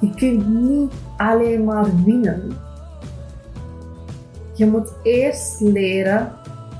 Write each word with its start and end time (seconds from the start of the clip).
Je 0.00 0.10
kunt 0.14 0.48
niet 0.48 0.92
alleen 1.16 1.64
maar 1.64 2.04
winnen. 2.04 2.56
Je 4.54 4.66
moet 4.66 4.92
eerst 5.02 5.60
leren 5.60 6.32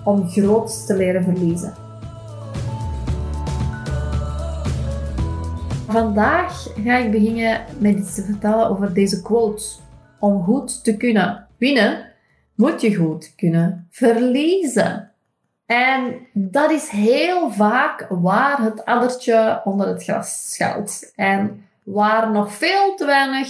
om 0.05 0.29
groot 0.29 0.87
te 0.87 0.97
leren 0.97 1.23
verliezen. 1.23 1.75
Vandaag 5.87 6.69
ga 6.85 6.97
ik 6.97 7.11
beginnen 7.11 7.65
met 7.79 7.99
iets 7.99 8.15
te 8.15 8.23
vertellen 8.23 8.69
over 8.69 8.95
deze 8.95 9.23
quote. 9.23 9.65
Om 10.19 10.43
goed 10.43 10.85
te 10.85 10.97
kunnen 10.97 11.47
winnen, 11.59 12.13
moet 12.55 12.81
je 12.81 12.95
goed 12.95 13.33
kunnen 13.37 13.87
verliezen. 13.91 15.11
En 15.67 16.27
dat 16.33 16.71
is 16.71 16.89
heel 16.89 17.51
vaak 17.51 18.07
waar 18.09 18.63
het 18.63 18.85
addertje 18.85 19.61
onder 19.65 19.89
het 19.89 20.03
gras 20.05 20.53
schuilt. 20.53 21.13
En 21.15 21.65
waar 21.87 22.31
nog 22.31 22.53
veel 22.53 22.95
te 22.95 23.05
weinig 23.05 23.49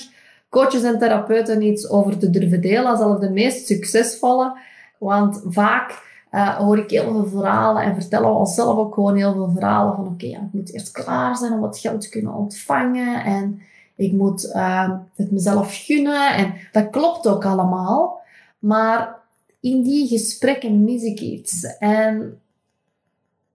coaches 0.48 0.82
en 0.82 0.98
therapeuten 0.98 1.62
iets 1.62 1.88
over 1.88 2.18
te 2.18 2.30
durven 2.30 2.60
delen, 2.60 2.96
zelfs 2.96 3.20
de 3.20 3.30
meest 3.30 3.66
succesvolle. 3.66 4.58
Want 4.98 5.42
vaak 5.44 6.04
uh, 6.32 6.56
hoor 6.56 6.78
ik 6.78 6.90
heel 6.90 7.12
veel 7.12 7.26
verhalen 7.26 7.82
en 7.82 7.94
vertellen 7.94 8.30
we 8.30 8.36
onszelf 8.36 8.78
ook 8.78 8.94
gewoon 8.94 9.16
heel 9.16 9.32
veel 9.32 9.50
verhalen 9.52 9.94
van 9.94 10.06
oké, 10.06 10.26
ik 10.26 10.52
moet 10.52 10.72
eerst 10.72 10.90
klaar 10.90 11.36
zijn 11.36 11.52
om 11.52 11.60
wat 11.60 11.78
geld 11.78 12.00
te 12.00 12.08
kunnen 12.08 12.34
ontvangen 12.34 13.24
en 13.24 13.60
ik 13.96 14.12
moet 14.12 14.44
uh, 14.44 14.90
het 15.14 15.30
mezelf 15.30 15.84
gunnen 15.84 16.34
en 16.34 16.54
dat 16.72 16.90
klopt 16.90 17.26
ook 17.26 17.44
allemaal. 17.44 18.20
Maar 18.58 19.16
in 19.60 19.82
die 19.82 20.08
gesprekken 20.08 20.84
mis 20.84 21.02
ik 21.02 21.20
iets. 21.20 21.76
En 21.78 22.40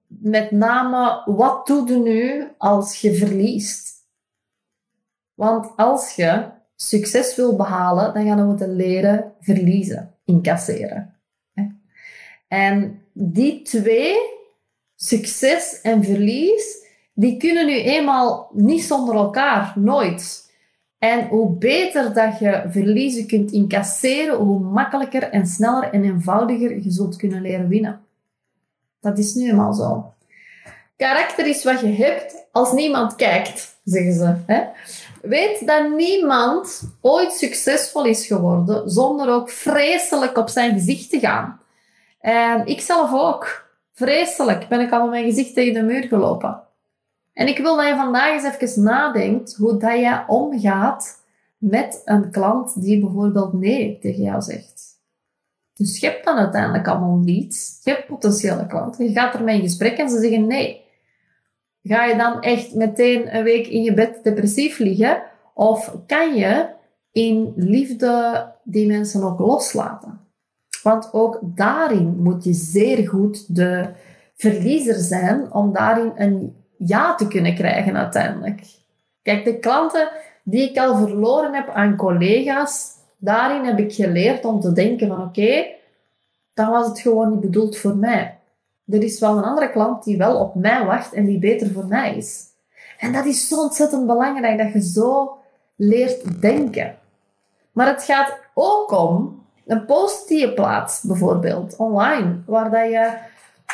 met 0.07 0.51
name, 0.51 1.21
wat 1.25 1.67
doe 1.67 1.87
je 1.87 1.97
nu 1.97 2.47
als 2.57 3.01
je 3.01 3.13
verliest? 3.13 3.90
Want 5.41 5.71
als 5.75 6.15
je 6.15 6.43
succes 6.75 7.35
wil 7.35 7.55
behalen, 7.55 8.13
dan 8.13 8.25
ga 8.25 8.35
je 8.35 8.43
moeten 8.43 8.75
leren 8.75 9.33
verliezen, 9.39 10.15
incasseren. 10.25 11.15
En 12.47 13.01
die 13.13 13.61
twee, 13.61 14.15
succes 14.95 15.81
en 15.81 16.03
verlies, 16.03 16.85
die 17.13 17.37
kunnen 17.37 17.65
nu 17.65 17.73
eenmaal 17.73 18.49
niet 18.53 18.83
zonder 18.83 19.15
elkaar, 19.15 19.73
nooit. 19.75 20.51
En 20.97 21.27
hoe 21.27 21.57
beter 21.57 22.13
dat 22.13 22.39
je 22.39 22.63
verliezen 22.69 23.27
kunt 23.27 23.51
incasseren, 23.51 24.37
hoe 24.37 24.59
makkelijker 24.59 25.23
en 25.23 25.47
sneller 25.47 25.93
en 25.93 26.03
eenvoudiger 26.03 26.83
je 26.83 26.91
zult 26.91 27.15
kunnen 27.15 27.41
leren 27.41 27.67
winnen. 27.67 28.01
Dat 28.99 29.17
is 29.17 29.33
nu 29.33 29.49
eenmaal 29.49 29.73
zo. 29.73 30.13
Karakter 30.95 31.47
is 31.47 31.63
wat 31.63 31.79
je 31.79 31.87
hebt 31.87 32.47
als 32.51 32.71
niemand 32.71 33.15
kijkt, 33.15 33.79
zeggen 33.83 34.13
ze. 34.13 34.35
Hè? 34.45 34.63
Weet 35.21 35.67
dat 35.67 35.95
niemand 35.95 36.81
ooit 37.01 37.31
succesvol 37.31 38.05
is 38.05 38.25
geworden 38.25 38.89
zonder 38.89 39.29
ook 39.29 39.49
vreselijk 39.49 40.37
op 40.37 40.49
zijn 40.49 40.73
gezicht 40.73 41.09
te 41.09 41.19
gaan. 41.19 41.59
En 42.19 42.65
ik 42.65 42.81
zelf 42.81 43.13
ook. 43.13 43.69
Vreselijk 43.93 44.67
ben 44.67 44.79
ik 44.79 44.91
al 44.91 45.01
met 45.01 45.09
mijn 45.09 45.25
gezicht 45.25 45.53
tegen 45.53 45.73
de 45.73 45.81
muur 45.81 46.03
gelopen. 46.03 46.61
En 47.33 47.47
ik 47.47 47.57
wil 47.57 47.75
dat 47.75 47.87
je 47.87 47.95
vandaag 47.95 48.31
eens 48.31 48.55
even 48.59 48.83
nadenkt 48.83 49.55
hoe 49.55 49.77
dat 49.77 49.97
je 49.97 50.23
omgaat 50.27 51.23
met 51.57 52.01
een 52.05 52.31
klant 52.31 52.81
die 52.81 52.99
bijvoorbeeld 52.99 53.53
nee 53.53 53.99
tegen 54.01 54.23
jou 54.23 54.41
zegt. 54.41 54.81
Dus 55.73 55.99
je 55.99 56.07
hebt 56.07 56.25
dan 56.25 56.37
uiteindelijk 56.37 56.87
allemaal 56.87 57.17
niets. 57.17 57.79
Je 57.83 57.91
hebt 57.91 58.07
potentiële 58.07 58.67
klanten. 58.67 59.05
Je 59.05 59.11
gaat 59.11 59.33
ermee 59.33 59.55
in 59.55 59.61
gesprek 59.61 59.97
en 59.97 60.09
ze 60.09 60.19
zeggen 60.19 60.47
nee. 60.47 60.80
Ga 61.83 62.05
je 62.05 62.17
dan 62.17 62.41
echt 62.41 62.75
meteen 62.75 63.35
een 63.35 63.43
week 63.43 63.67
in 63.67 63.83
je 63.83 63.93
bed 63.93 64.23
depressief 64.23 64.77
liggen? 64.79 65.21
Of 65.53 65.95
kan 66.07 66.35
je 66.35 66.69
in 67.11 67.53
liefde 67.55 68.45
die 68.63 68.87
mensen 68.87 69.23
ook 69.23 69.39
loslaten? 69.39 70.19
Want 70.83 71.13
ook 71.13 71.39
daarin 71.41 72.21
moet 72.21 72.43
je 72.43 72.53
zeer 72.53 73.07
goed 73.07 73.55
de 73.55 73.89
verliezer 74.35 74.95
zijn 74.95 75.53
om 75.53 75.73
daarin 75.73 76.11
een 76.15 76.55
ja 76.77 77.15
te 77.15 77.27
kunnen 77.27 77.55
krijgen 77.55 77.97
uiteindelijk. 77.97 78.61
Kijk, 79.21 79.45
de 79.45 79.59
klanten 79.59 80.09
die 80.43 80.69
ik 80.69 80.77
al 80.77 80.97
verloren 80.97 81.53
heb 81.53 81.69
aan 81.69 81.95
collega's, 81.95 82.89
daarin 83.17 83.65
heb 83.65 83.79
ik 83.79 83.93
geleerd 83.93 84.45
om 84.45 84.59
te 84.59 84.71
denken 84.71 85.07
van 85.07 85.21
oké, 85.21 85.65
dan 86.53 86.69
was 86.69 86.87
het 86.87 86.99
gewoon 86.99 87.29
niet 87.29 87.39
bedoeld 87.39 87.77
voor 87.77 87.95
mij. 87.95 88.39
Er 88.91 89.03
is 89.03 89.19
wel 89.19 89.37
een 89.37 89.43
andere 89.43 89.71
klant 89.71 90.03
die 90.03 90.17
wel 90.17 90.39
op 90.39 90.55
mij 90.55 90.85
wacht 90.85 91.13
en 91.13 91.25
die 91.25 91.39
beter 91.39 91.71
voor 91.71 91.85
mij 91.85 92.17
is. 92.17 92.43
En 92.99 93.13
dat 93.13 93.25
is 93.25 93.47
zo 93.47 93.61
ontzettend 93.61 94.05
belangrijk 94.05 94.57
dat 94.57 94.73
je 94.73 94.81
zo 94.81 95.37
leert 95.75 96.41
denken. 96.41 96.95
Maar 97.71 97.87
het 97.87 98.03
gaat 98.03 98.39
ook 98.53 98.91
om 98.91 99.43
een 99.65 99.85
post 99.85 100.27
die 100.27 100.39
je 100.39 100.53
plaatst, 100.53 101.07
bijvoorbeeld 101.07 101.75
online, 101.75 102.35
waar 102.45 102.71
dat 102.71 102.89
je 102.89 103.13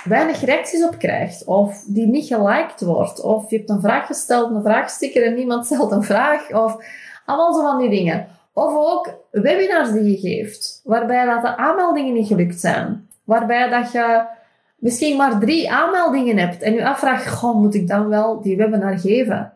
weinig 0.04 0.46
reacties 0.46 0.84
op 0.84 0.98
krijgt, 0.98 1.46
of 1.46 1.84
die 1.88 2.08
niet 2.08 2.28
geliked 2.28 2.82
wordt, 2.82 3.22
of 3.22 3.50
je 3.50 3.58
hebt 3.58 3.70
een 3.70 3.82
vraag 3.82 4.06
gesteld, 4.06 4.52
een 4.52 4.62
vraagsticker 4.62 5.26
en 5.26 5.34
niemand 5.34 5.66
stelt 5.66 5.92
een 5.92 6.04
vraag, 6.04 6.54
of 6.54 6.78
allemaal 7.26 7.54
zo 7.54 7.62
van 7.62 7.78
die 7.78 7.90
dingen. 7.90 8.28
Of 8.54 8.74
ook 8.76 9.14
webinars 9.32 9.92
die 9.92 10.12
je 10.12 10.18
geeft, 10.18 10.82
waarbij 10.84 11.26
dat 11.26 11.42
de 11.42 11.58
aanmeldingen 11.58 12.14
niet 12.14 12.28
gelukt 12.28 12.60
zijn, 12.60 13.10
waarbij 13.24 13.70
dat 13.70 13.92
je 13.92 14.36
misschien 14.78 15.18
maar 15.18 15.40
drie 15.40 15.72
aanmeldingen 15.72 16.38
hebt 16.38 16.62
en 16.62 16.74
je 16.74 16.88
afvraagt, 16.88 17.28
goh, 17.28 17.56
moet 17.56 17.76
ik 17.76 17.88
dan 17.88 18.08
wel 18.08 18.42
die 18.42 18.58
webinar 18.58 19.00
geven? 19.00 19.54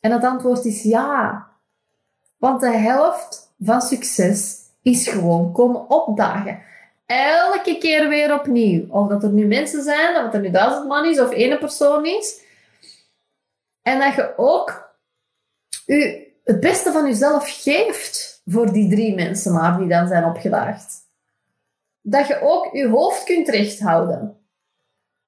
En 0.00 0.12
het 0.12 0.24
antwoord 0.24 0.64
is 0.64 0.82
ja. 0.82 1.46
Want 2.38 2.60
de 2.60 2.70
helft 2.70 3.52
van 3.58 3.80
succes 3.80 4.58
is 4.82 5.08
gewoon 5.08 5.52
komen 5.52 5.90
opdagen. 5.90 6.62
Elke 7.06 7.78
keer 7.78 8.08
weer 8.08 8.34
opnieuw. 8.34 8.86
Of 8.88 9.08
dat 9.08 9.22
er 9.22 9.30
nu 9.30 9.46
mensen 9.46 9.82
zijn, 9.82 10.16
of 10.16 10.22
dat 10.22 10.34
er 10.34 10.40
nu 10.40 10.50
duizend 10.50 10.88
man 10.88 11.06
is, 11.06 11.20
of 11.20 11.30
één 11.30 11.58
persoon 11.58 12.06
is. 12.06 12.40
En 13.82 13.98
dat 13.98 14.14
je 14.14 14.32
ook 14.36 14.90
u 15.86 16.28
het 16.44 16.60
beste 16.60 16.92
van 16.92 17.06
jezelf 17.06 17.62
geeft 17.62 18.42
voor 18.46 18.72
die 18.72 18.90
drie 18.90 19.14
mensen 19.14 19.52
maar 19.52 19.78
die 19.78 19.88
dan 19.88 20.08
zijn 20.08 20.24
opgedaagd. 20.24 21.08
Dat 22.02 22.26
je 22.26 22.40
ook 22.40 22.68
je 22.72 22.88
hoofd 22.88 23.24
kunt 23.24 23.48
recht 23.48 23.80
houden. 23.80 24.36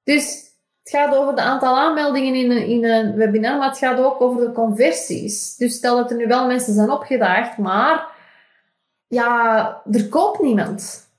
Dus 0.05 0.51
het 0.83 0.93
gaat 0.93 1.15
over 1.15 1.31
het 1.31 1.41
aantal 1.41 1.79
aanmeldingen 1.79 2.35
in 2.35 2.51
een, 2.51 2.67
in 2.67 2.85
een 2.85 3.15
webinar, 3.15 3.59
maar 3.59 3.69
het 3.69 3.79
gaat 3.79 3.99
ook 3.99 4.21
over 4.21 4.47
de 4.47 4.53
conversies. 4.53 5.57
Dus 5.57 5.75
stel 5.75 5.97
dat 5.97 6.11
er 6.11 6.17
nu 6.17 6.27
wel 6.27 6.47
mensen 6.47 6.75
zijn 6.75 6.91
opgedaagd, 6.91 7.59
maar 7.59 8.07
ja, 9.07 9.83
er 9.93 10.09
koopt 10.09 10.41
niemand. 10.41 11.11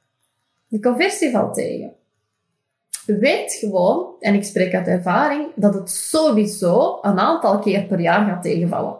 De 0.67 0.79
conversie 0.79 1.31
valt 1.31 1.53
tegen. 1.53 1.93
Weet 3.05 3.53
gewoon, 3.53 4.15
en 4.19 4.33
ik 4.33 4.43
spreek 4.43 4.73
uit 4.73 4.87
ervaring, 4.87 5.47
dat 5.55 5.73
het 5.73 5.91
sowieso 5.91 6.99
een 7.01 7.19
aantal 7.19 7.59
keer 7.59 7.83
per 7.83 7.99
jaar 7.99 8.25
gaat 8.25 8.41
tegenvallen. 8.41 8.97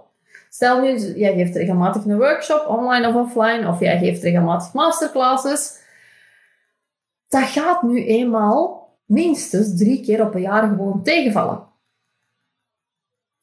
Stel 0.49 0.81
nu, 0.81 0.97
jij 0.97 1.33
geeft 1.33 1.55
regelmatig 1.55 2.05
een 2.05 2.17
workshop, 2.17 2.65
online 2.67 3.07
of 3.07 3.15
offline, 3.15 3.67
of 3.67 3.79
jij 3.79 3.97
geeft 3.97 4.23
regelmatig 4.23 4.73
masterclasses. 4.73 5.81
Dat 7.33 7.43
gaat 7.43 7.81
nu 7.81 8.05
eenmaal 8.05 8.89
minstens 9.05 9.77
drie 9.77 10.01
keer 10.03 10.25
op 10.25 10.35
een 10.35 10.41
jaar 10.41 10.67
gewoon 10.67 11.03
tegenvallen. 11.03 11.67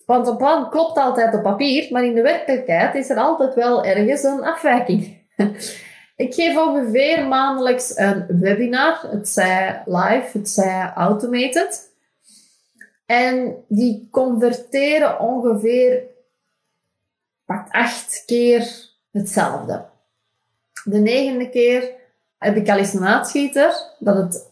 Want 0.06 0.26
een 0.26 0.36
plan 0.36 0.70
klopt 0.70 0.96
altijd 0.96 1.34
op 1.34 1.42
papier, 1.42 1.92
maar 1.92 2.04
in 2.04 2.14
de 2.14 2.22
werkelijkheid 2.22 2.94
is 2.94 3.10
er 3.10 3.16
altijd 3.16 3.54
wel 3.54 3.84
ergens 3.84 4.22
een 4.22 4.44
afwijking. 4.44 5.18
Ik 6.16 6.34
geef 6.34 6.56
ongeveer 6.56 7.28
maandelijks 7.28 7.96
een 7.96 8.26
webinar. 8.40 9.00
Het 9.10 9.28
zij 9.28 9.82
live, 9.86 10.38
het 10.38 10.48
zij 10.48 10.92
automated. 10.94 11.92
En 13.06 13.64
die 13.68 14.08
converteren 14.10 15.20
ongeveer 15.20 16.02
acht 17.70 18.22
keer 18.26 18.88
hetzelfde. 19.10 19.84
De 20.84 20.98
negende 20.98 21.48
keer 21.48 21.99
heb 22.40 22.56
ik 22.56 22.68
al 22.68 22.76
eens 22.76 22.94
een 22.94 23.06
uitschieter, 23.06 23.74
dat 23.98 24.16
het 24.16 24.48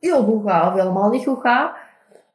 heel 0.00 0.24
goed 0.24 0.42
gaat 0.46 0.72
of 0.72 0.78
helemaal 0.78 1.10
niet 1.10 1.24
goed 1.24 1.40
gaat. 1.40 1.76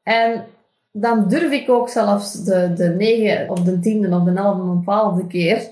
En 0.04 0.46
dan 0.92 1.28
durf 1.28 1.52
ik 1.52 1.70
ook 1.70 1.90
zelfs 1.90 2.44
de, 2.44 2.74
de 2.74 2.88
negen 2.88 3.50
of 3.50 3.60
de 3.60 3.80
tiende 3.80 4.16
of 4.16 4.24
de 4.24 4.34
elfde 4.34 4.64
of 4.64 4.76
de 4.76 4.82
twaalfde 4.82 5.28
keer 5.28 5.70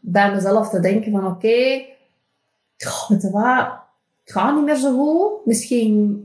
bij 0.00 0.32
mezelf 0.34 0.68
te 0.68 0.80
denken 0.80 1.12
van 1.12 1.26
oké, 1.26 1.84
het 2.76 3.28
gaat 4.24 4.54
niet 4.54 4.64
meer 4.64 4.76
zo 4.76 4.96
goed. 4.96 5.46
Misschien 5.46 6.24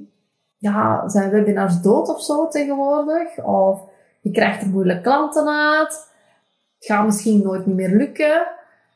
ja, 0.58 1.10
zijn 1.10 1.30
webinars 1.30 1.82
dood 1.82 2.10
of 2.10 2.24
zo 2.24 2.48
tegenwoordig. 2.48 3.44
Of 3.44 3.82
je 4.22 4.32
krijgt 4.32 4.62
er 4.62 4.68
moeilijke 4.68 5.02
klanten 5.02 5.48
uit. 5.48 6.08
Het 6.78 6.86
gaat 6.86 7.06
misschien 7.06 7.42
nooit 7.42 7.66
meer 7.66 7.90
lukken. 7.90 8.48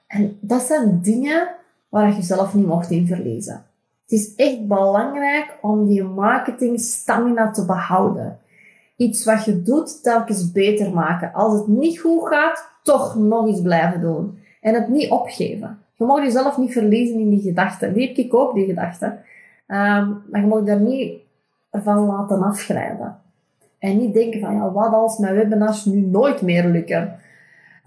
En 0.08 0.38
dat 0.42 0.62
zijn 0.62 1.02
dingen 1.02 1.48
waar 1.90 2.16
je 2.16 2.22
zelf 2.22 2.54
niet 2.54 2.66
mocht 2.66 2.92
in 2.92 3.08
verliezen. 3.08 3.64
Het 4.04 4.20
is 4.20 4.36
echt 4.36 4.68
belangrijk 4.68 5.58
om 5.62 5.88
die 5.88 6.04
marketing 6.04 6.80
stamina 6.80 7.52
te 7.52 7.66
behouden. 7.66 8.40
iets 8.96 9.26
wat 9.26 9.46
je 9.46 9.62
doet 9.62 10.04
telkens 10.04 10.52
beter 10.52 10.94
maken. 10.94 11.34
Als 11.34 11.54
het 11.54 11.68
niet 11.68 12.00
goed 12.00 12.28
gaat, 12.28 12.70
toch 12.84 13.16
nog 13.16 13.48
eens 13.48 13.62
blijven 13.62 14.02
doen. 14.02 14.40
En 14.62 14.74
het 14.74 14.88
niet 14.90 15.10
opgeven. 15.10 15.80
Je 15.94 16.06
mag 16.06 16.24
jezelf 16.24 16.58
niet 16.58 16.72
verliezen 16.72 17.20
in 17.20 17.30
die 17.30 17.42
gedachten. 17.42 17.94
Die 17.94 18.08
heb 18.08 18.18
ik 18.18 18.34
ook, 18.34 18.54
die 18.54 18.66
gedachten. 18.66 19.08
Um, 19.08 20.24
maar 20.32 20.42
je 20.42 20.48
mag 20.48 20.64
daar 20.64 20.80
niet 20.80 21.14
van 21.72 22.06
laten 22.06 22.44
afglijden. 22.44 23.18
En 23.80 23.98
niet 23.98 24.14
denken 24.14 24.40
van, 24.40 24.56
ja, 24.56 24.72
wat 24.72 24.94
als 24.94 25.18
mijn 25.18 25.36
webinars 25.36 25.86
nu 25.86 26.00
nooit 26.00 26.42
meer 26.42 26.66
lukken? 26.66 27.20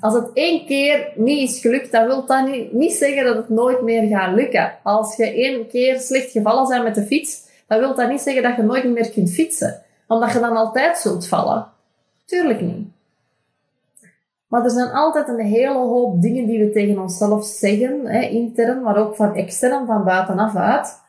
Als 0.02 0.14
het 0.14 0.30
één 0.32 0.66
keer 0.66 1.12
niet 1.14 1.50
is 1.50 1.60
gelukt, 1.60 1.92
dan 1.92 2.06
wil 2.06 2.26
dat 2.26 2.46
niet, 2.46 2.72
niet 2.72 2.92
zeggen 2.92 3.24
dat 3.24 3.36
het 3.36 3.48
nooit 3.48 3.82
meer 3.82 4.08
gaat 4.08 4.34
lukken. 4.34 4.72
Als 4.82 5.16
je 5.16 5.32
één 5.32 5.68
keer 5.68 6.00
slecht 6.00 6.30
gevallen 6.30 6.68
bent 6.68 6.82
met 6.82 6.94
de 6.94 7.02
fiets, 7.02 7.42
dan 7.66 7.78
wil 7.78 7.94
dat 7.94 8.08
niet 8.08 8.20
zeggen 8.20 8.42
dat 8.42 8.56
je 8.56 8.62
nooit 8.62 8.84
meer 8.84 9.10
kunt 9.10 9.30
fietsen. 9.30 9.82
Omdat 10.06 10.32
je 10.32 10.38
dan 10.40 10.56
altijd 10.56 10.98
zult 10.98 11.28
vallen. 11.28 11.66
Tuurlijk 12.24 12.60
niet. 12.60 12.86
Maar 14.46 14.64
er 14.64 14.70
zijn 14.70 14.90
altijd 14.90 15.28
een 15.28 15.40
hele 15.40 15.78
hoop 15.78 16.22
dingen 16.22 16.46
die 16.46 16.58
we 16.58 16.70
tegen 16.70 16.98
onszelf 16.98 17.44
zeggen, 17.44 18.06
hè, 18.06 18.20
intern, 18.20 18.82
maar 18.82 18.96
ook 18.96 19.16
van 19.16 19.34
extern, 19.34 19.86
van 19.86 20.04
buitenaf 20.04 20.56
uit, 20.56 21.00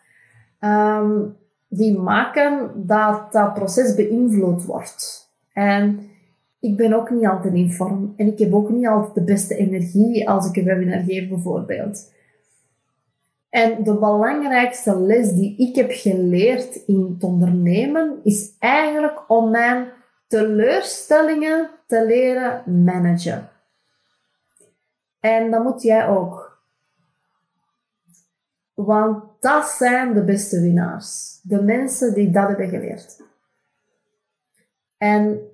um, 0.60 1.38
die 1.68 2.00
maken 2.00 2.72
dat 2.75 3.31
dat 3.31 3.54
proces 3.54 3.96
beïnvloed 3.96 4.66
wordt. 4.66 5.30
En 5.54 6.12
ik 6.63 6.77
ben 6.77 6.94
ook 6.94 7.10
niet 7.10 7.25
altijd 7.25 7.54
in 7.54 7.71
vorm 7.71 8.13
en 8.18 8.27
ik 8.27 8.39
heb 8.39 8.54
ook 8.54 8.69
niet 8.69 8.88
altijd 8.88 9.15
de 9.15 9.24
beste 9.24 9.56
energie 9.56 10.30
als 10.30 10.48
ik 10.48 10.56
een 10.56 10.63
webinar 10.63 11.04
geef, 11.04 11.30
bijvoorbeeld. 11.30 12.12
En 13.50 13.83
de 13.83 13.94
belangrijkste 13.94 15.00
les 15.00 15.33
die 15.33 15.57
ik 15.57 15.75
heb 15.75 15.92
geleerd 15.92 16.75
in 16.75 17.13
het 17.13 17.24
ondernemen 17.24 18.19
is 18.24 18.56
eigenlijk 18.60 19.24
om 19.27 19.50
mijn 19.50 19.88
teleurstellingen 20.27 21.69
te 21.88 22.06
leren 22.06 22.83
managen. 22.83 23.50
En 25.19 25.51
dat 25.51 25.63
moet 25.63 25.81
jij 25.81 26.07
ook. 26.07 26.62
Want 28.74 29.24
dat 29.39 29.65
zijn 29.65 30.13
de 30.13 30.24
beste 30.24 30.62
winnaars. 30.62 31.39
De 31.42 31.62
mensen 31.62 32.13
die 32.13 32.30
dat 32.30 32.48
hebben 32.48 32.69
geleerd. 32.69 33.21
En 34.98 35.51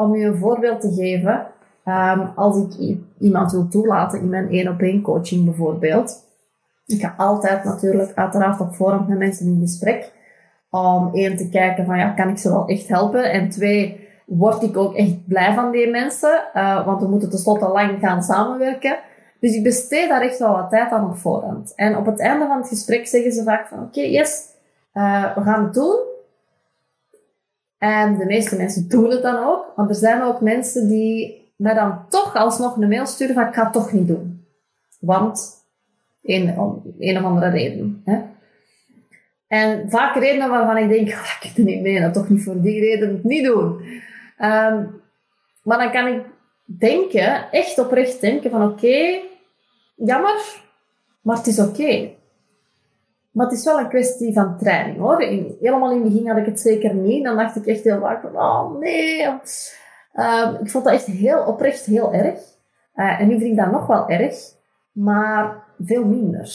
om 0.00 0.16
je 0.16 0.26
een 0.26 0.38
voorbeeld 0.38 0.80
te 0.80 0.92
geven, 0.92 1.46
um, 1.84 2.32
als 2.36 2.56
ik 2.56 2.98
iemand 3.18 3.52
wil 3.52 3.68
toelaten 3.68 4.20
in 4.20 4.28
mijn 4.28 4.48
één 4.48 4.68
op 4.68 4.80
één 4.80 5.02
coaching 5.02 5.44
bijvoorbeeld. 5.44 6.28
Ik 6.86 7.00
ga 7.00 7.14
altijd 7.16 7.64
natuurlijk 7.64 8.12
uiteraard 8.14 8.60
op 8.60 8.74
voorhand 8.74 9.08
met 9.08 9.18
mensen 9.18 9.46
in 9.46 9.60
gesprek. 9.60 10.12
Om 10.70 11.10
één 11.12 11.36
te 11.36 11.48
kijken 11.48 11.84
van 11.84 11.98
ja, 11.98 12.10
kan 12.10 12.28
ik 12.28 12.38
ze 12.38 12.50
wel 12.50 12.66
echt 12.66 12.88
helpen? 12.88 13.32
En 13.32 13.50
twee, 13.50 14.08
word 14.26 14.62
ik 14.62 14.76
ook 14.76 14.94
echt 14.94 15.26
blij 15.26 15.54
van 15.54 15.70
die 15.70 15.90
mensen? 15.90 16.42
Uh, 16.54 16.86
want 16.86 17.02
we 17.02 17.08
moeten 17.08 17.30
tenslotte 17.30 17.68
lang 17.68 17.98
gaan 18.00 18.22
samenwerken. 18.22 18.98
Dus 19.40 19.54
ik 19.54 19.62
besteed 19.62 20.08
daar 20.08 20.20
echt 20.20 20.38
wel 20.38 20.52
wat 20.52 20.70
tijd 20.70 20.92
aan 20.92 21.10
op 21.10 21.16
voorhand. 21.16 21.72
En 21.74 21.96
op 21.96 22.06
het 22.06 22.20
einde 22.20 22.46
van 22.46 22.58
het 22.58 22.68
gesprek 22.68 23.06
zeggen 23.06 23.32
ze 23.32 23.42
vaak 23.42 23.68
van 23.68 23.82
oké, 23.82 24.00
yes, 24.00 24.44
uh, 24.94 25.34
we 25.34 25.42
gaan 25.42 25.64
het 25.64 25.74
doen. 25.74 26.09
En 27.80 28.18
de 28.18 28.24
meeste 28.24 28.56
mensen 28.56 28.88
doen 28.88 29.10
het 29.10 29.22
dan 29.22 29.44
ook. 29.44 29.72
Want 29.76 29.88
er 29.88 29.94
zijn 29.94 30.22
ook 30.22 30.40
mensen 30.40 30.88
die 30.88 31.52
mij 31.56 31.74
dan 31.74 32.08
toch 32.08 32.36
alsnog 32.36 32.76
een 32.76 32.88
mail 32.88 33.06
sturen 33.06 33.34
van 33.34 33.46
ik 33.46 33.54
ga 33.54 33.62
het 33.62 33.72
toch 33.72 33.92
niet 33.92 34.06
doen. 34.06 34.46
Want 34.98 35.64
een, 36.22 36.58
om 36.58 36.82
een 36.98 37.16
of 37.18 37.24
andere 37.24 37.50
reden. 37.50 38.02
Hè? 38.04 38.20
En 39.48 39.90
vaak 39.90 40.14
redenen 40.14 40.50
waarvan 40.50 40.76
ik 40.76 40.88
denk, 40.88 41.08
oh, 41.08 41.38
ik 41.40 41.52
kan 41.54 41.64
niet 41.64 41.82
mee, 41.82 42.00
dat 42.00 42.12
toch 42.12 42.28
niet 42.28 42.42
voor 42.42 42.60
die 42.60 42.80
reden 42.80 43.20
niet 43.22 43.44
doen. 43.44 43.72
Um, 44.38 45.00
maar 45.62 45.78
dan 45.78 45.90
kan 45.90 46.06
ik 46.06 46.22
denken, 46.64 47.50
echt 47.50 47.78
oprecht 47.78 48.20
denken 48.20 48.50
van 48.50 48.62
oké, 48.62 49.20
jammer, 49.96 50.62
maar 51.20 51.36
het 51.36 51.46
is 51.46 51.58
oké. 51.58 52.10
Maar 53.30 53.46
het 53.46 53.58
is 53.58 53.64
wel 53.64 53.78
een 53.78 53.88
kwestie 53.88 54.32
van 54.32 54.58
training 54.58 54.98
hoor. 54.98 55.22
In, 55.22 55.56
helemaal 55.60 55.90
in 55.90 56.02
het 56.02 56.12
begin 56.12 56.28
had 56.28 56.38
ik 56.38 56.46
het 56.46 56.60
zeker 56.60 56.94
niet. 56.94 57.24
Dan 57.24 57.36
dacht 57.36 57.56
ik 57.56 57.66
echt 57.66 57.84
heel 57.84 58.00
vaak 58.00 58.20
van, 58.20 58.36
oh 58.36 58.78
nee. 58.78 59.26
Um, 59.26 60.56
ik 60.62 60.70
vond 60.70 60.84
dat 60.84 60.92
echt 60.92 61.06
heel 61.06 61.44
oprecht 61.44 61.84
heel 61.84 62.12
erg. 62.12 62.38
Uh, 62.94 63.20
en 63.20 63.28
nu 63.28 63.38
vind 63.38 63.50
ik 63.50 63.56
dat 63.56 63.70
nog 63.70 63.86
wel 63.86 64.08
erg, 64.08 64.36
maar 64.92 65.64
veel 65.78 66.04
minder. 66.04 66.52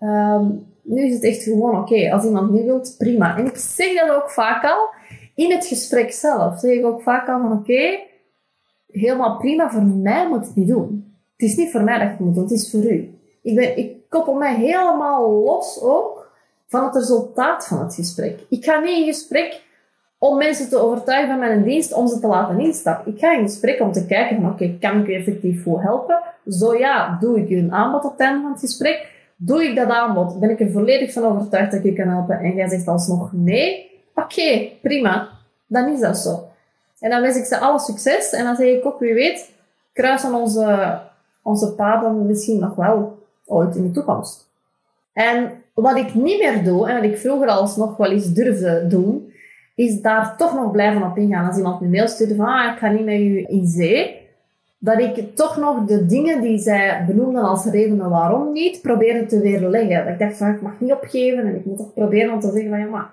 Um, 0.00 0.66
nu 0.82 1.02
is 1.02 1.14
het 1.14 1.24
echt 1.24 1.42
gewoon 1.42 1.80
oké. 1.80 2.10
Als 2.12 2.24
iemand 2.24 2.50
niet 2.50 2.64
wilt, 2.64 2.94
prima. 2.98 3.36
En 3.36 3.46
ik 3.46 3.56
zeg 3.56 4.00
dat 4.00 4.16
ook 4.16 4.30
vaak 4.30 4.64
al 4.64 4.88
in 5.34 5.50
het 5.50 5.66
gesprek 5.66 6.12
zelf. 6.12 6.58
Zeg 6.58 6.70
ik 6.70 6.84
ook 6.84 7.02
vaak 7.02 7.28
al 7.28 7.40
van 7.40 7.52
oké, 7.52 7.98
helemaal 8.86 9.36
prima. 9.36 9.70
Voor 9.70 9.82
mij 9.82 10.28
moet 10.28 10.46
het 10.46 10.54
niet 10.54 10.68
doen. 10.68 11.16
Het 11.36 11.48
is 11.48 11.56
niet 11.56 11.70
voor 11.70 11.82
mij 11.82 11.98
dat 11.98 12.02
je 12.02 12.08
het 12.08 12.20
moet 12.20 12.34
doen, 12.34 12.42
het 12.42 12.52
is 12.52 12.70
voor 12.70 12.80
u. 12.80 13.18
Ik, 13.42 13.54
ben, 13.54 13.78
ik 13.78 14.08
koppel 14.08 14.34
mij 14.34 14.54
helemaal 14.54 15.30
los 15.30 15.82
ook 15.82 16.17
van 16.68 16.84
het 16.84 16.94
resultaat 16.94 17.66
van 17.66 17.80
het 17.80 17.94
gesprek. 17.94 18.40
Ik 18.48 18.64
ga 18.64 18.78
niet 18.78 18.98
in 18.98 19.04
gesprek 19.04 19.62
om 20.18 20.36
mensen 20.36 20.68
te 20.68 20.78
overtuigen 20.78 21.28
van 21.28 21.38
mijn 21.38 21.62
dienst, 21.62 21.92
om 21.92 22.08
ze 22.08 22.20
te 22.20 22.26
laten 22.26 22.60
instappen. 22.60 23.12
Ik 23.12 23.18
ga 23.18 23.32
in 23.32 23.42
gesprek 23.42 23.80
om 23.80 23.92
te 23.92 24.06
kijken 24.06 24.40
van, 24.40 24.50
oké, 24.50 24.76
kan 24.80 25.00
ik 25.00 25.06
u 25.06 25.14
effectief 25.14 25.62
goed 25.62 25.82
helpen? 25.82 26.22
Zo 26.48 26.74
ja, 26.74 27.16
doe 27.20 27.38
ik 27.38 27.50
u 27.50 27.58
een 27.58 27.72
aanbod 27.72 28.04
op 28.04 28.10
het 28.10 28.20
einde 28.20 28.42
van 28.42 28.50
het 28.50 28.60
gesprek? 28.60 29.16
Doe 29.36 29.64
ik 29.64 29.76
dat 29.76 29.88
aanbod? 29.88 30.40
Ben 30.40 30.50
ik 30.50 30.60
er 30.60 30.70
volledig 30.70 31.12
van 31.12 31.24
overtuigd 31.24 31.70
dat 31.70 31.84
ik 31.84 31.92
u 31.92 31.94
kan 31.94 32.08
helpen? 32.08 32.38
En 32.38 32.54
jij 32.54 32.68
zegt 32.68 32.88
alsnog 32.88 33.32
nee? 33.32 33.90
Oké, 34.14 34.68
prima. 34.82 35.28
Dan 35.66 35.88
is 35.88 36.00
dat 36.00 36.18
zo. 36.18 36.48
En 37.00 37.10
dan 37.10 37.20
wens 37.20 37.36
ik 37.36 37.44
ze 37.44 37.58
alle 37.58 37.78
succes. 37.78 38.32
En 38.32 38.44
dan 38.44 38.56
zeg 38.56 38.66
ik 38.66 38.86
ook, 38.86 39.00
wie 39.00 39.14
weet, 39.14 39.50
kruisen 39.92 40.34
onze, 40.34 41.00
onze 41.42 41.74
paden 41.74 42.26
misschien 42.26 42.60
nog 42.60 42.74
wel 42.74 43.18
ooit 43.44 43.76
in 43.76 43.82
de 43.82 43.90
toekomst. 43.90 44.48
En 45.12 45.62
wat 45.82 45.96
ik 45.96 46.14
niet 46.14 46.38
meer 46.38 46.64
doe, 46.64 46.88
en 46.88 46.94
wat 46.94 47.04
ik 47.04 47.18
vroeger 47.18 47.48
alsnog 47.48 47.96
wel 47.96 48.10
eens 48.10 48.32
durfde 48.32 48.86
doen, 48.88 49.32
is 49.74 50.00
daar 50.00 50.36
toch 50.36 50.54
nog 50.54 50.70
blijven 50.70 51.02
op 51.02 51.16
ingaan. 51.16 51.46
Als 51.46 51.56
iemand 51.56 51.80
me 51.80 51.88
mail 51.88 52.08
stuurt 52.08 52.36
van, 52.36 52.46
ah, 52.46 52.72
ik 52.72 52.78
ga 52.78 52.88
niet 52.88 53.04
met 53.04 53.20
u 53.20 53.44
in 53.48 53.66
zee, 53.66 54.26
dat 54.78 55.00
ik 55.00 55.36
toch 55.36 55.56
nog 55.56 55.84
de 55.84 56.06
dingen 56.06 56.40
die 56.40 56.58
zij 56.58 57.04
benoemden 57.06 57.42
als 57.42 57.64
redenen 57.64 58.10
waarom 58.10 58.52
niet, 58.52 58.82
probeerde 58.82 59.26
te 59.26 59.40
weerleggen. 59.40 60.04
Dat 60.04 60.12
ik 60.12 60.18
dacht 60.18 60.36
van, 60.36 60.50
ik 60.50 60.62
mag 60.62 60.80
niet 60.80 60.92
opgeven 60.92 61.46
en 61.46 61.54
ik 61.54 61.64
moet 61.64 61.76
toch 61.76 61.94
proberen 61.94 62.32
om 62.32 62.40
te 62.40 62.50
zeggen 62.50 62.70
van, 62.70 62.78
ja, 62.78 62.86
maar 62.86 63.10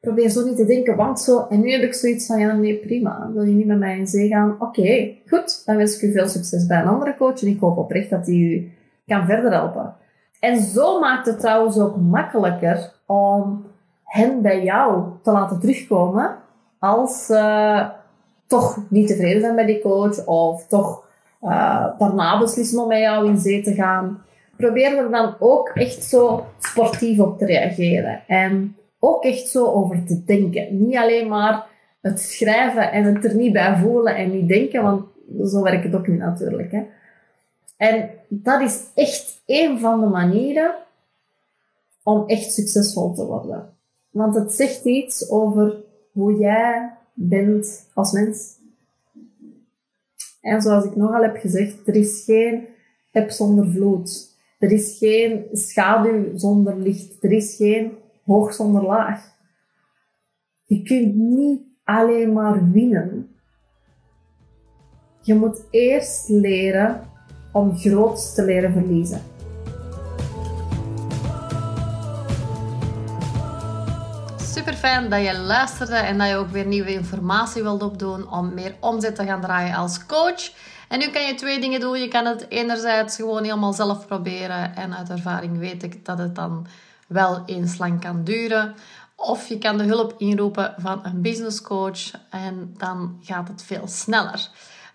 probeer 0.00 0.28
zo 0.28 0.44
niet 0.44 0.56
te 0.56 0.64
denken, 0.64 0.96
want 0.96 1.20
zo. 1.20 1.46
En 1.50 1.60
nu 1.60 1.70
heb 1.70 1.82
ik 1.82 1.94
zoiets 1.94 2.26
van, 2.26 2.38
ja, 2.38 2.54
nee, 2.54 2.76
prima. 2.76 3.30
Wil 3.34 3.42
je 3.42 3.54
niet 3.54 3.66
met 3.66 3.78
mij 3.78 3.98
in 3.98 4.06
zee 4.06 4.28
gaan? 4.28 4.56
Oké, 4.58 5.10
goed. 5.26 5.62
Dan 5.66 5.76
wens 5.76 5.96
ik 5.96 6.02
u 6.02 6.12
veel 6.12 6.28
succes 6.28 6.66
bij 6.66 6.80
een 6.80 6.88
andere 6.88 7.14
coach 7.16 7.42
en 7.42 7.48
ik 7.48 7.60
hoop 7.60 7.78
oprecht 7.78 8.10
dat 8.10 8.24
die 8.24 8.50
u 8.50 8.70
kan 9.06 9.26
verder 9.26 9.52
helpen. 9.52 9.94
En 10.40 10.60
zo 10.60 11.00
maakt 11.00 11.26
het 11.26 11.40
trouwens 11.40 11.78
ook 11.78 11.96
makkelijker 11.96 12.92
om 13.06 13.64
hen 14.04 14.42
bij 14.42 14.62
jou 14.62 15.04
te 15.22 15.30
laten 15.30 15.60
terugkomen 15.60 16.36
als 16.78 17.26
ze 17.26 17.86
toch 18.46 18.78
niet 18.88 19.08
tevreden 19.08 19.40
zijn 19.40 19.54
bij 19.54 19.66
die 19.66 19.80
coach 19.80 20.26
of 20.26 20.66
toch 20.66 21.04
uh, 21.42 21.86
daarna 21.98 22.38
beslissen 22.38 22.82
om 22.82 22.88
met 22.88 22.98
jou 22.98 23.26
in 23.26 23.38
zee 23.38 23.62
te 23.62 23.74
gaan. 23.74 24.22
Probeer 24.56 24.98
er 24.98 25.10
dan 25.10 25.34
ook 25.38 25.68
echt 25.68 26.04
zo 26.04 26.46
sportief 26.58 27.18
op 27.18 27.38
te 27.38 27.46
reageren 27.46 28.20
en 28.26 28.76
ook 28.98 29.24
echt 29.24 29.48
zo 29.48 29.66
over 29.66 30.04
te 30.04 30.24
denken. 30.24 30.86
Niet 30.86 30.96
alleen 30.96 31.28
maar 31.28 31.66
het 32.00 32.20
schrijven 32.20 32.92
en 32.92 33.04
het 33.04 33.24
er 33.24 33.34
niet 33.34 33.52
bij 33.52 33.76
voelen 33.76 34.16
en 34.16 34.30
niet 34.30 34.48
denken, 34.48 34.82
want 34.82 35.04
zo 35.44 35.62
werkt 35.62 35.84
het 35.84 35.94
ook 35.94 36.06
niet 36.06 36.18
natuurlijk. 36.18 36.72
Hè. 36.72 36.82
En 37.80 38.10
dat 38.28 38.60
is 38.60 38.84
echt 38.94 39.42
een 39.46 39.78
van 39.78 40.00
de 40.00 40.06
manieren 40.06 40.74
om 42.02 42.26
echt 42.26 42.52
succesvol 42.52 43.14
te 43.14 43.26
worden. 43.26 43.76
Want 44.10 44.34
het 44.34 44.52
zegt 44.52 44.84
iets 44.84 45.30
over 45.30 45.84
hoe 46.12 46.38
jij 46.38 46.96
bent 47.14 47.90
als 47.94 48.12
mens. 48.12 48.58
En 50.40 50.62
zoals 50.62 50.84
ik 50.84 50.96
nogal 50.96 51.22
heb 51.22 51.36
gezegd, 51.36 51.88
er 51.88 51.94
is 51.94 52.24
geen 52.24 52.66
heb 53.10 53.30
zonder 53.30 53.70
vloed. 53.70 54.36
Er 54.58 54.72
is 54.72 54.98
geen 54.98 55.44
schaduw 55.52 56.38
zonder 56.38 56.76
licht. 56.76 57.24
Er 57.24 57.32
is 57.32 57.56
geen 57.56 57.92
hoog 58.24 58.54
zonder 58.54 58.82
laag. 58.82 59.36
Je 60.64 60.82
kunt 60.82 61.14
niet 61.14 61.62
alleen 61.84 62.32
maar 62.32 62.70
winnen. 62.70 63.34
Je 65.22 65.34
moet 65.34 65.64
eerst 65.70 66.28
leren 66.28 67.09
om 67.52 67.78
groots 67.78 68.34
te 68.34 68.44
leren 68.44 68.72
verliezen. 68.72 69.22
Super 74.36 74.74
fijn 74.74 75.10
dat 75.10 75.24
je 75.24 75.38
luisterde 75.38 75.94
en 75.94 76.18
dat 76.18 76.28
je 76.28 76.36
ook 76.36 76.50
weer 76.50 76.66
nieuwe 76.66 76.92
informatie 76.92 77.62
wilt 77.62 77.82
opdoen 77.82 78.30
om 78.30 78.54
meer 78.54 78.74
omzet 78.80 79.14
te 79.14 79.24
gaan 79.24 79.40
draaien 79.40 79.74
als 79.74 80.06
coach. 80.06 80.52
En 80.88 80.98
nu 80.98 81.08
kan 81.08 81.22
je 81.22 81.34
twee 81.34 81.60
dingen 81.60 81.80
doen. 81.80 82.00
Je 82.00 82.08
kan 82.08 82.26
het 82.26 82.46
enerzijds 82.48 83.16
gewoon 83.16 83.44
helemaal 83.44 83.72
zelf 83.72 84.06
proberen 84.06 84.76
en 84.76 84.96
uit 84.96 85.10
ervaring 85.10 85.58
weet 85.58 85.82
ik 85.82 86.04
dat 86.04 86.18
het 86.18 86.34
dan 86.34 86.66
wel 87.06 87.42
eens 87.46 87.78
lang 87.78 88.00
kan 88.00 88.24
duren. 88.24 88.74
Of 89.16 89.48
je 89.48 89.58
kan 89.58 89.78
de 89.78 89.84
hulp 89.84 90.14
inroepen 90.18 90.74
van 90.78 91.00
een 91.02 91.22
business 91.22 91.62
coach 91.62 92.10
en 92.30 92.74
dan 92.76 93.18
gaat 93.22 93.48
het 93.48 93.62
veel 93.62 93.88
sneller. 93.88 94.48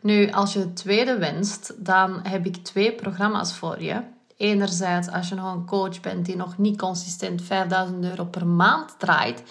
Nu, 0.05 0.31
als 0.31 0.53
je 0.53 0.59
het 0.59 0.75
tweede 0.75 1.17
wenst, 1.17 1.85
dan 1.85 2.19
heb 2.23 2.45
ik 2.45 2.55
twee 2.55 2.93
programma's 2.93 3.53
voor 3.53 3.81
je. 3.81 4.01
Enerzijds, 4.37 5.09
als 5.09 5.29
je 5.29 5.35
nog 5.35 5.53
een 5.53 5.65
coach 5.65 5.99
bent 5.99 6.25
die 6.25 6.35
nog 6.35 6.57
niet 6.57 6.77
consistent 6.77 7.41
5000 7.41 8.03
euro 8.03 8.25
per 8.25 8.47
maand 8.47 8.99
draait, 8.99 9.43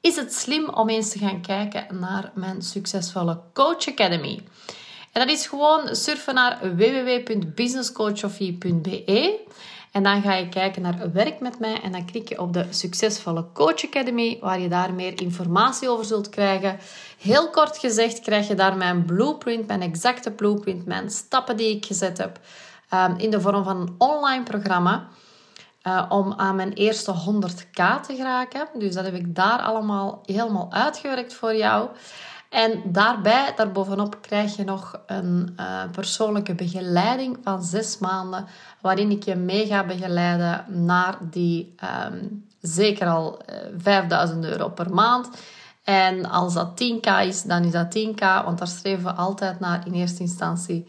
is 0.00 0.16
het 0.16 0.34
slim 0.34 0.68
om 0.68 0.88
eens 0.88 1.10
te 1.10 1.18
gaan 1.18 1.40
kijken 1.40 1.86
naar 2.00 2.30
mijn 2.34 2.62
succesvolle 2.62 3.40
Coach 3.52 3.88
Academy. 3.88 4.42
En 5.12 5.26
dat 5.26 5.36
is 5.36 5.46
gewoon 5.46 5.96
surfen 5.96 6.34
naar 6.34 6.76
www.businesscoachofie.be 6.76 9.40
en 9.92 10.02
dan 10.02 10.22
ga 10.22 10.34
je 10.34 10.48
kijken 10.48 10.82
naar 10.82 11.12
werk 11.12 11.40
met 11.40 11.58
mij 11.58 11.80
en 11.80 11.92
dan 11.92 12.04
klik 12.04 12.28
je 12.28 12.40
op 12.40 12.52
de 12.52 12.66
succesvolle 12.70 13.46
Coach 13.52 13.84
Academy, 13.84 14.38
waar 14.40 14.60
je 14.60 14.68
daar 14.68 14.94
meer 14.94 15.20
informatie 15.20 15.88
over 15.88 16.04
zult 16.04 16.28
krijgen. 16.28 16.78
Heel 17.18 17.50
kort 17.50 17.78
gezegd 17.78 18.20
krijg 18.20 18.48
je 18.48 18.54
daar 18.54 18.76
mijn 18.76 19.04
blueprint, 19.04 19.66
mijn 19.66 19.82
exacte 19.82 20.30
blueprint, 20.30 20.86
mijn 20.86 21.10
stappen 21.10 21.56
die 21.56 21.76
ik 21.76 21.86
gezet 21.86 22.18
heb 22.18 22.40
ehm, 22.88 23.14
in 23.16 23.30
de 23.30 23.40
vorm 23.40 23.64
van 23.64 23.80
een 23.80 23.94
online 23.98 24.42
programma. 24.42 25.08
Uh, 25.86 26.06
om 26.08 26.32
aan 26.36 26.56
mijn 26.56 26.72
eerste 26.72 27.12
100k 27.12 28.00
te 28.06 28.14
geraken. 28.16 28.68
Dus 28.74 28.94
dat 28.94 29.04
heb 29.04 29.14
ik 29.14 29.34
daar 29.34 29.58
allemaal 29.58 30.22
helemaal 30.26 30.72
uitgewerkt 30.72 31.34
voor 31.34 31.56
jou. 31.56 31.88
En 32.52 32.82
daarbij, 32.84 33.52
daarbovenop, 33.56 34.18
krijg 34.20 34.56
je 34.56 34.64
nog 34.64 35.00
een 35.06 35.56
uh, 35.60 35.82
persoonlijke 35.92 36.54
begeleiding 36.54 37.38
van 37.42 37.62
zes 37.62 37.98
maanden, 37.98 38.46
waarin 38.80 39.10
ik 39.10 39.22
je 39.22 39.34
mee 39.34 39.66
ga 39.66 39.86
begeleiden 39.86 40.64
naar 40.68 41.18
die 41.30 41.74
um, 42.06 42.44
zeker 42.60 43.06
al 43.06 43.42
uh, 43.50 43.56
eh, 43.56 43.72
5000 43.78 44.44
euro 44.44 44.68
per 44.68 44.94
maand. 44.94 45.28
En 45.84 46.30
als 46.30 46.54
dat 46.54 46.82
10k 46.82 47.26
is, 47.26 47.42
dan 47.42 47.64
is 47.64 47.72
dat 47.72 47.98
10k, 47.98 48.44
want 48.44 48.58
daar 48.58 48.68
streven 48.68 49.04
we 49.04 49.12
altijd 49.12 49.60
naar 49.60 49.86
in 49.86 49.92
eerste 49.92 50.22
instantie. 50.22 50.86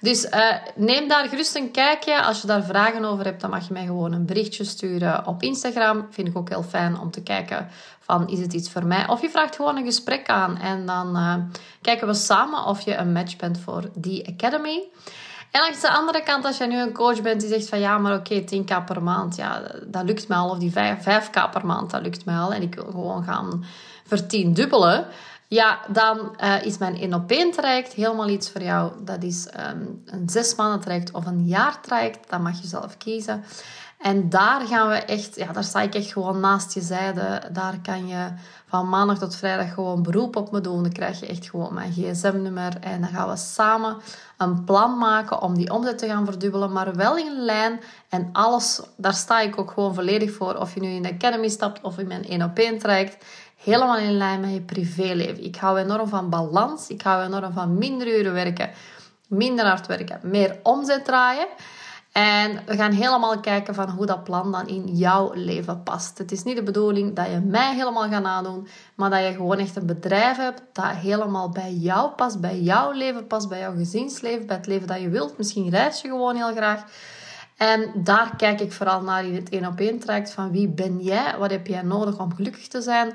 Dus 0.00 0.24
uh, 0.24 0.54
neem 0.74 1.08
daar 1.08 1.28
gerust 1.28 1.56
een 1.56 1.70
kijkje. 1.70 2.22
Als 2.22 2.40
je 2.40 2.46
daar 2.46 2.64
vragen 2.64 3.04
over 3.04 3.24
hebt, 3.24 3.40
dan 3.40 3.50
mag 3.50 3.66
je 3.66 3.72
mij 3.72 3.84
gewoon 3.84 4.12
een 4.12 4.26
berichtje 4.26 4.64
sturen 4.64 5.26
op 5.26 5.42
Instagram. 5.42 6.06
Vind 6.10 6.28
ik 6.28 6.36
ook 6.36 6.48
heel 6.48 6.62
fijn 6.62 6.98
om 6.98 7.10
te 7.10 7.22
kijken 7.22 7.68
van 8.00 8.28
is 8.28 8.38
het 8.38 8.52
iets 8.52 8.70
voor 8.70 8.86
mij? 8.86 9.08
Of 9.08 9.20
je 9.20 9.30
vraagt 9.30 9.56
gewoon 9.56 9.76
een 9.76 9.84
gesprek 9.84 10.28
aan 10.28 10.58
en 10.58 10.86
dan 10.86 11.16
uh, 11.16 11.34
kijken 11.80 12.06
we 12.06 12.14
samen 12.14 12.64
of 12.64 12.80
je 12.80 12.96
een 12.96 13.12
match 13.12 13.36
bent 13.36 13.58
voor 13.58 13.90
die 13.94 14.28
academy. 14.28 14.88
En 15.50 15.60
langs 15.60 15.80
de 15.80 15.90
andere 15.90 16.22
kant, 16.22 16.44
als 16.44 16.56
je 16.56 16.66
nu 16.66 16.80
een 16.80 16.92
coach 16.92 17.22
bent 17.22 17.40
die 17.40 17.48
zegt 17.48 17.68
van 17.68 17.80
ja, 17.80 17.98
maar 17.98 18.14
oké, 18.14 18.34
okay, 18.34 18.62
10k 18.62 18.84
per 18.86 19.02
maand, 19.02 19.36
ja, 19.36 19.62
dat 19.86 20.04
lukt 20.04 20.28
mij 20.28 20.38
al. 20.38 20.50
Of 20.50 20.58
die 20.58 20.72
5, 20.72 20.98
5k 20.98 21.50
per 21.50 21.66
maand, 21.66 21.90
dat 21.90 22.02
lukt 22.02 22.24
mij 22.24 22.36
al. 22.36 22.52
En 22.52 22.62
ik 22.62 22.74
wil 22.74 22.84
gewoon 22.90 23.24
gaan 23.24 23.64
vertiendubbelen. 24.06 25.06
Ja, 25.48 25.80
dan 25.88 26.36
uh, 26.40 26.64
is 26.64 26.78
mijn 26.78 26.96
1 26.96 27.14
op 27.14 27.30
1 27.30 27.52
traject 27.52 27.92
helemaal 27.92 28.28
iets 28.28 28.50
voor 28.50 28.62
jou. 28.62 28.92
Dat 29.04 29.22
is 29.22 29.48
um, 29.70 30.02
een 30.06 30.28
zes 30.28 30.54
maanden 30.54 30.80
traject 30.80 31.12
of 31.12 31.26
een 31.26 31.44
jaar 31.44 31.80
traject. 31.80 32.30
Dat 32.30 32.40
mag 32.40 32.60
je 32.60 32.66
zelf 32.66 32.96
kiezen. 32.96 33.44
En 34.04 34.28
daar 34.28 34.60
gaan 34.60 34.88
we 34.88 34.94
echt, 34.94 35.36
ja, 35.36 35.52
daar 35.52 35.64
sta 35.64 35.80
ik 35.80 35.94
echt 35.94 36.12
gewoon 36.12 36.40
naast 36.40 36.74
je 36.74 36.80
zijde. 36.80 37.42
Daar 37.52 37.78
kan 37.82 38.06
je 38.06 38.28
van 38.66 38.88
maandag 38.88 39.18
tot 39.18 39.36
vrijdag 39.36 39.74
gewoon 39.74 40.02
beroep 40.02 40.36
op 40.36 40.52
me 40.52 40.60
doen. 40.60 40.82
Dan 40.82 40.92
krijg 40.92 41.20
je 41.20 41.26
echt 41.26 41.50
gewoon 41.50 41.74
mijn 41.74 41.92
gsm-nummer. 41.92 42.76
En 42.80 43.00
dan 43.00 43.10
gaan 43.10 43.28
we 43.28 43.36
samen 43.36 43.96
een 44.36 44.64
plan 44.64 44.98
maken 44.98 45.42
om 45.42 45.54
die 45.54 45.72
omzet 45.72 45.98
te 45.98 46.06
gaan 46.06 46.24
verdubbelen. 46.24 46.72
Maar 46.72 46.94
wel 46.94 47.16
in 47.16 47.44
lijn. 47.44 47.80
En 48.08 48.28
alles, 48.32 48.80
daar 48.96 49.14
sta 49.14 49.40
ik 49.40 49.58
ook 49.58 49.70
gewoon 49.70 49.94
volledig 49.94 50.32
voor. 50.32 50.54
Of 50.54 50.74
je 50.74 50.80
nu 50.80 50.88
in 50.88 51.02
de 51.02 51.12
Academy 51.12 51.48
stapt 51.48 51.80
of 51.80 51.98
in 51.98 52.06
mijn 52.06 52.24
1 52.24 52.42
op 52.42 52.58
1 52.58 52.78
traject 52.78 53.24
helemaal 53.64 53.98
in 53.98 54.16
lijn 54.16 54.40
met 54.40 54.52
je 54.52 54.60
privéleven. 54.60 55.44
Ik 55.44 55.56
hou 55.56 55.78
enorm 55.78 56.08
van 56.08 56.30
balans. 56.30 56.88
Ik 56.88 57.02
hou 57.02 57.24
enorm 57.24 57.52
van 57.52 57.78
minder 57.78 58.18
uren 58.18 58.32
werken, 58.32 58.70
minder 59.28 59.66
hard 59.66 59.86
werken, 59.86 60.20
meer 60.22 60.58
omzet 60.62 61.04
draaien. 61.04 61.46
En 62.12 62.60
we 62.66 62.76
gaan 62.76 62.92
helemaal 62.92 63.40
kijken 63.40 63.74
van 63.74 63.90
hoe 63.90 64.06
dat 64.06 64.24
plan 64.24 64.52
dan 64.52 64.68
in 64.68 64.86
jouw 64.86 65.32
leven 65.32 65.82
past. 65.82 66.18
Het 66.18 66.32
is 66.32 66.42
niet 66.42 66.56
de 66.56 66.62
bedoeling 66.62 67.14
dat 67.16 67.26
je 67.26 67.40
mij 67.40 67.74
helemaal 67.74 68.08
gaat 68.08 68.22
nadoen, 68.22 68.68
maar 68.94 69.10
dat 69.10 69.24
je 69.24 69.32
gewoon 69.32 69.58
echt 69.58 69.76
een 69.76 69.86
bedrijf 69.86 70.36
hebt 70.36 70.62
dat 70.72 70.84
helemaal 70.84 71.48
bij 71.48 71.72
jou 71.72 72.10
past, 72.10 72.40
bij 72.40 72.60
jouw 72.60 72.90
leven 72.90 73.26
past, 73.26 73.48
bij 73.48 73.58
jouw 73.58 73.74
gezinsleven, 73.76 74.46
bij 74.46 74.56
het 74.56 74.66
leven 74.66 74.86
dat 74.86 75.00
je 75.00 75.08
wilt. 75.08 75.38
Misschien 75.38 75.70
reis 75.70 76.00
je 76.00 76.08
gewoon 76.08 76.36
heel 76.36 76.52
graag. 76.52 76.84
En 77.56 77.92
daar 77.94 78.36
kijk 78.36 78.60
ik 78.60 78.72
vooral 78.72 79.02
naar 79.02 79.24
in 79.24 79.34
het 79.34 79.48
één 79.48 79.66
op 79.66 79.80
één 79.80 79.98
traject 79.98 80.30
van 80.30 80.50
wie 80.50 80.68
ben 80.68 81.00
jij, 81.00 81.34
wat 81.38 81.50
heb 81.50 81.66
jij 81.66 81.82
nodig 81.82 82.18
om 82.18 82.34
gelukkig 82.34 82.68
te 82.68 82.82
zijn 82.82 83.14